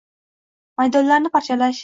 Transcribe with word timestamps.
Maydonlarni 0.81 1.33
parchalash 1.37 1.77